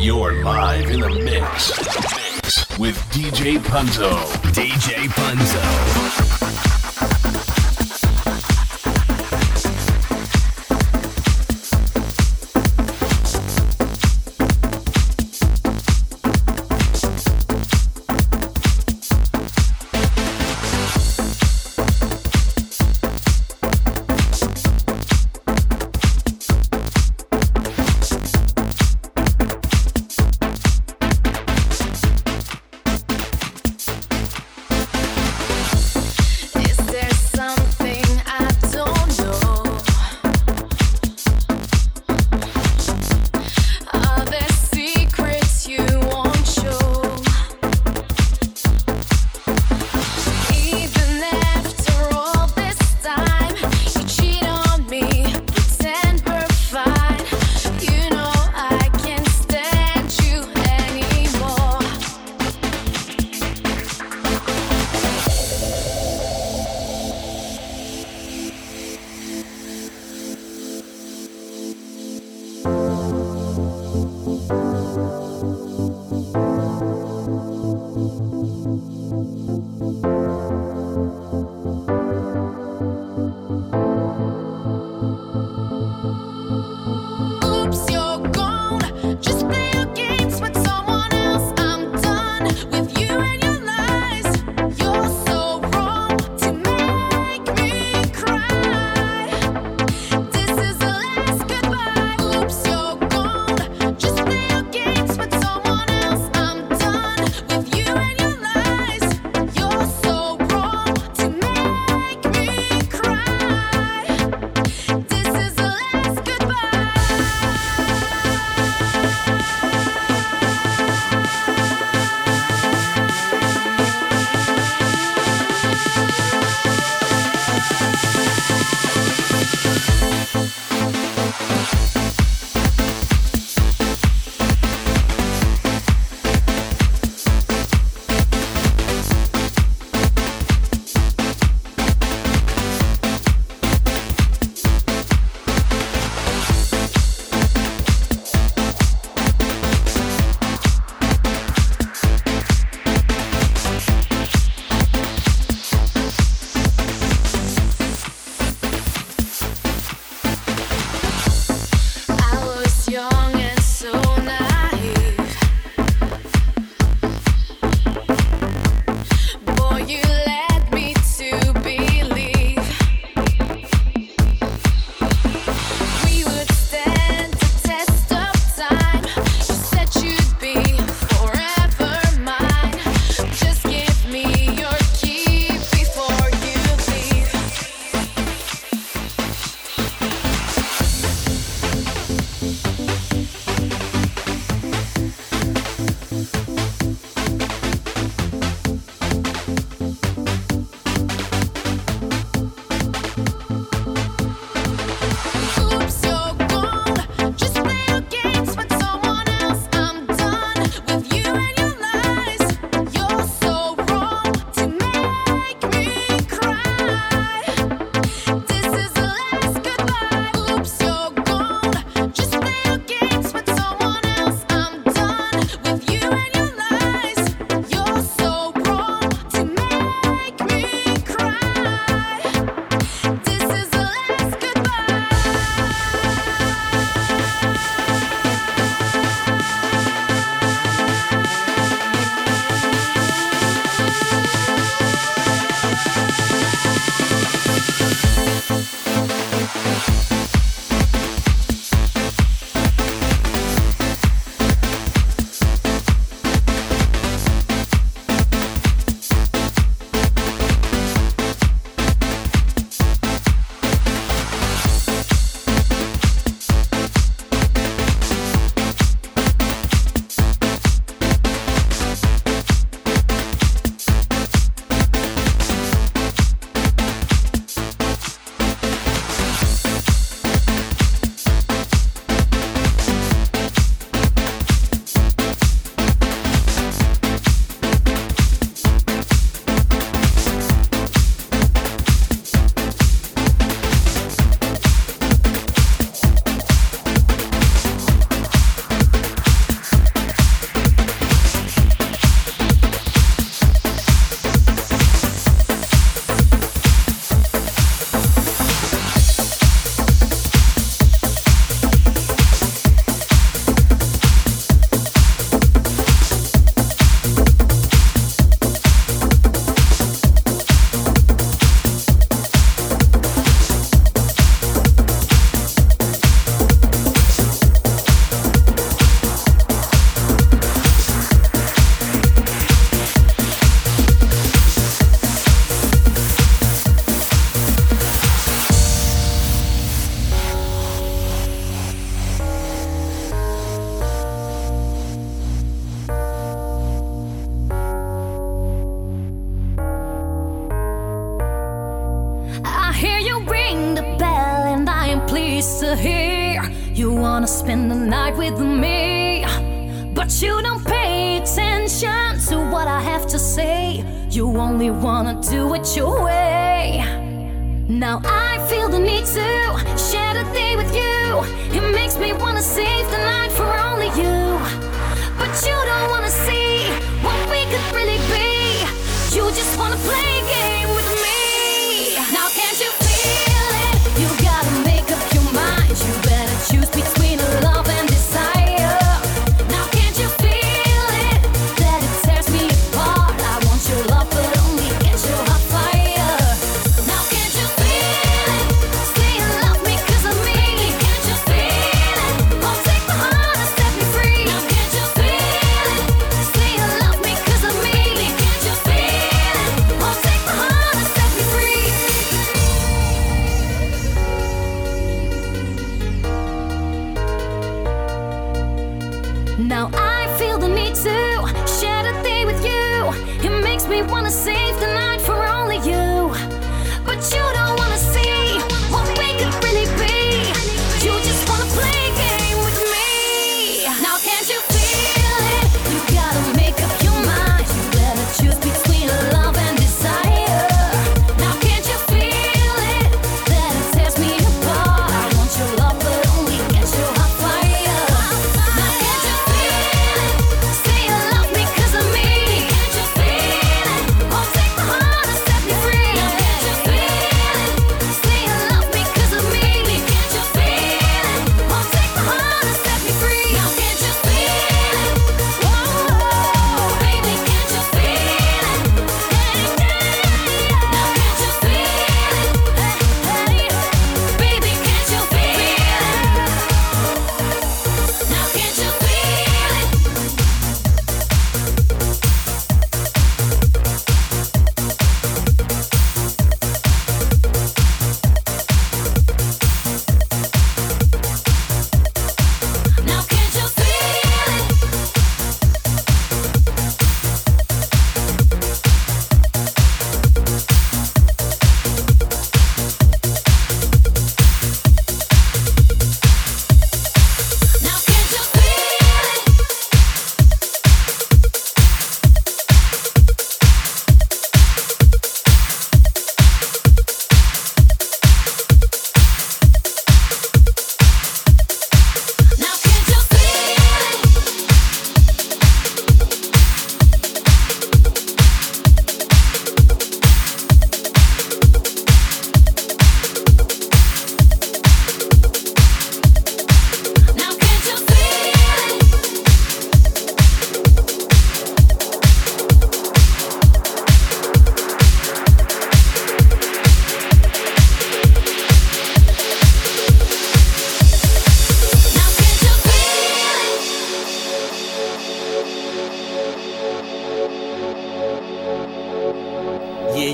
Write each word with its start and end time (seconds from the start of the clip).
You're 0.00 0.42
live 0.42 0.90
in 0.90 1.00
the 1.00 1.10
mix, 1.10 1.78
mix 1.78 2.78
with 2.78 2.96
DJ 3.12 3.58
Punzo. 3.58 4.10
DJ 4.54 5.08
Punzo. 5.08 6.29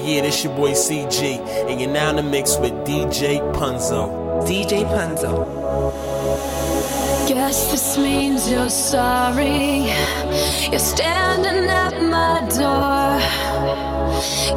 yeah, 0.07 0.23
this 0.23 0.45
your 0.45 0.55
boy 0.55 0.71
CG, 0.71 1.41
and 1.69 1.81
you're 1.81 1.91
now 1.91 2.11
in 2.11 2.17
the 2.17 2.23
mix 2.23 2.57
with 2.59 2.73
DJ 2.87 3.41
Punzo. 3.55 4.41
DJ 4.47 4.85
Punzo. 4.87 5.33
Guess 7.29 7.73
this 7.73 7.99
means 7.99 8.49
you're 8.49 8.71
sorry. 8.71 9.91
You're 10.71 10.79
standing 10.79 11.69
at 11.69 12.01
my 12.01 12.39
door. 12.55 13.19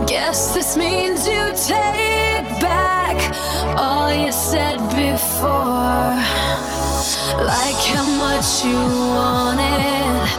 Guess 0.06 0.53
this 0.53 0.77
means 0.77 1.27
you 1.27 1.44
take 1.65 2.48
back 2.62 3.18
all 3.75 4.13
you 4.13 4.32
said 4.32 4.77
before. 4.89 6.13
Like 7.44 7.82
how 7.89 8.06
much 8.25 8.63
you 8.63 8.79
wanted 9.18 10.29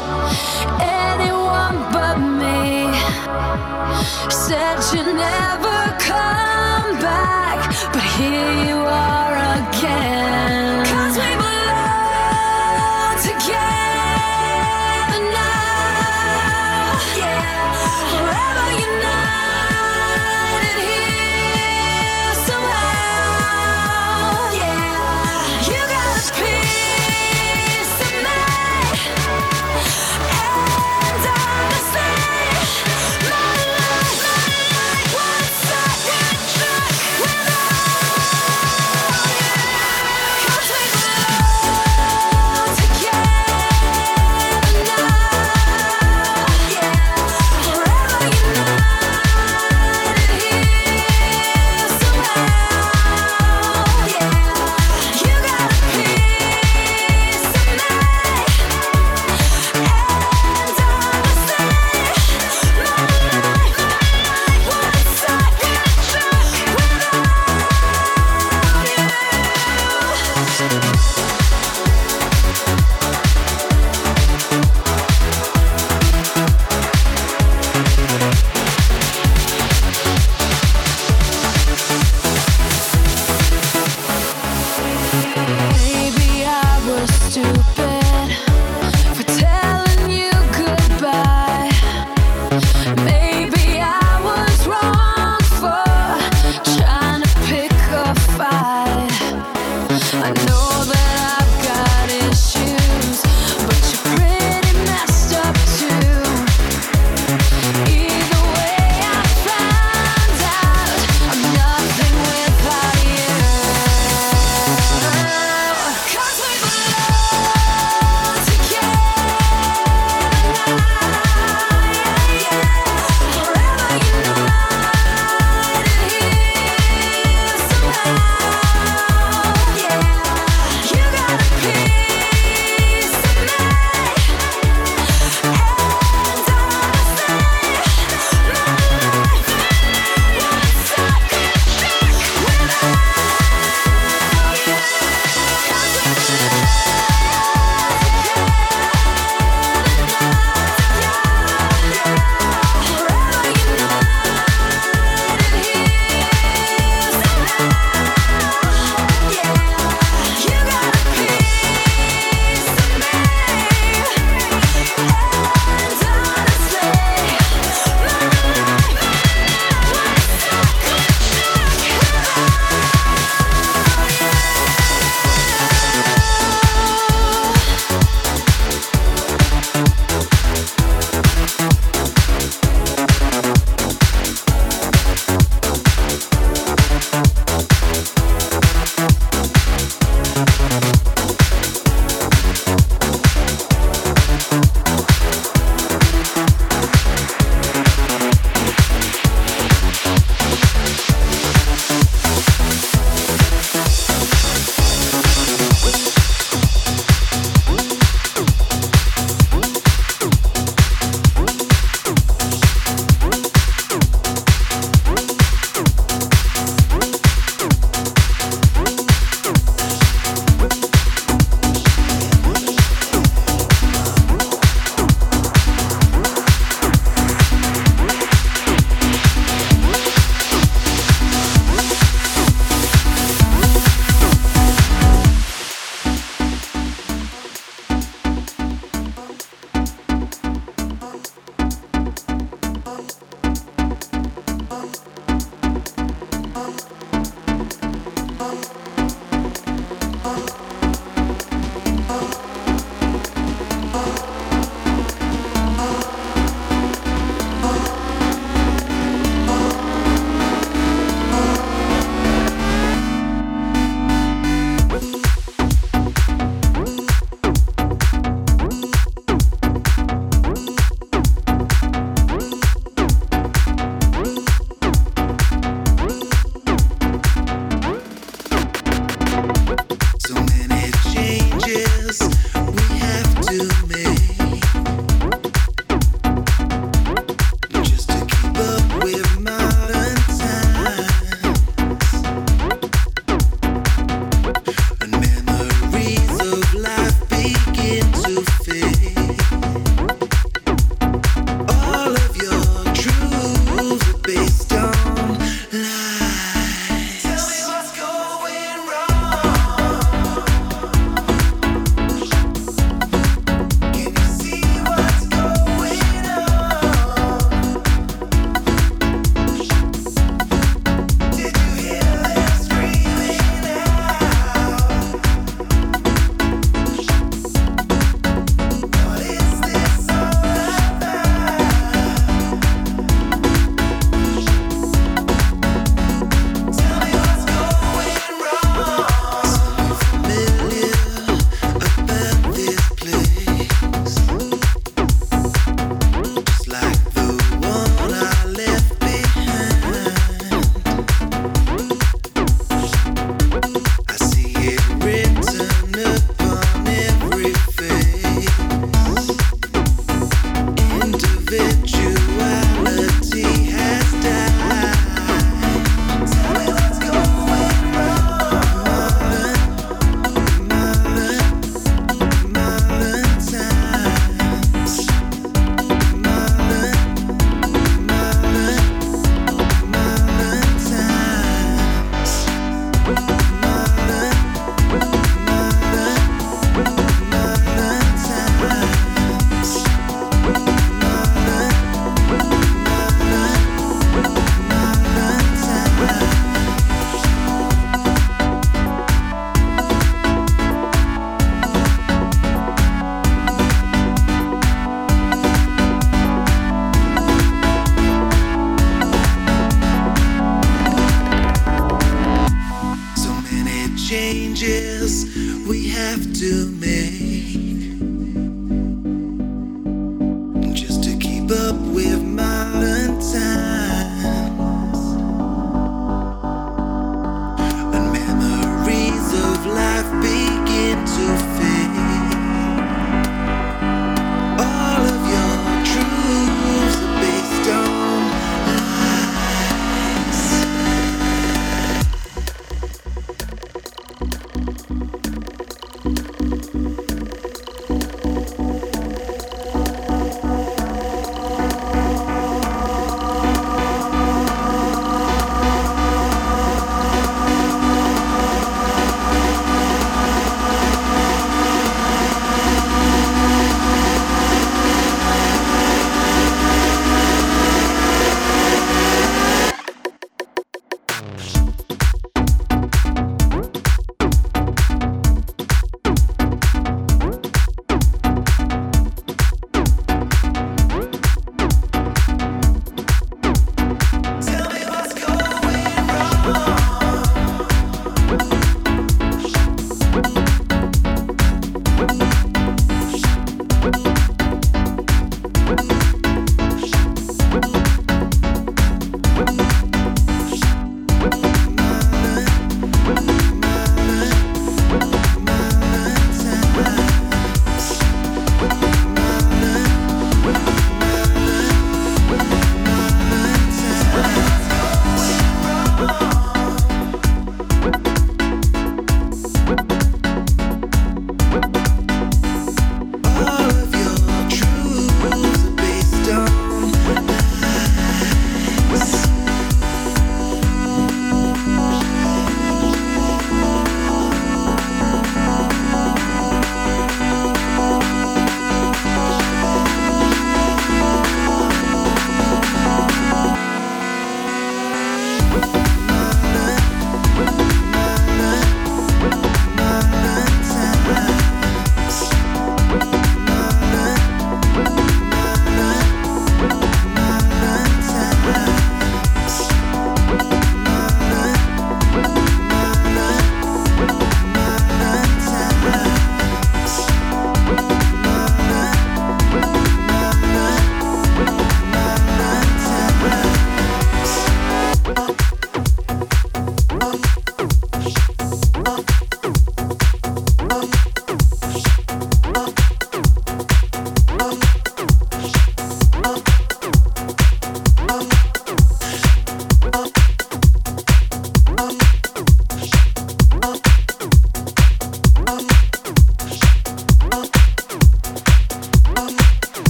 anyone 0.79 1.79
but 1.93 2.17
me. 2.19 2.60
Said 4.31 4.79
you'd 4.95 5.15
never 5.15 5.79
come 5.99 6.99
back, 7.00 7.69
but 7.93 8.03
here 8.17 8.53
you 8.65 8.77
are 8.77 9.35
again. 9.59 10.87
Cause 10.87 11.17
we 11.19 11.37
believe. 11.37 11.60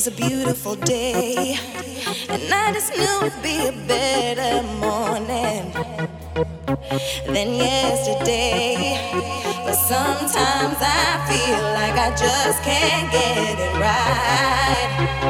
Was 0.00 0.06
a 0.06 0.10
beautiful 0.12 0.76
day, 0.76 1.58
and 2.30 2.54
I 2.54 2.72
just 2.72 2.96
knew 2.96 3.26
it'd 3.26 3.42
be 3.42 3.66
a 3.66 3.72
better 3.86 4.62
morning 4.78 5.74
than 7.26 7.52
yesterday. 7.54 8.98
But 9.62 9.74
sometimes 9.74 10.78
I 10.80 11.20
feel 11.28 11.62
like 11.74 11.98
I 11.98 12.10
just 12.16 12.62
can't 12.62 13.12
get 13.12 13.58
it 13.58 13.74
right. 13.78 15.29